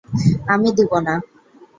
আমি 0.53 0.69
দিব 0.77 0.91
না! 1.07 1.15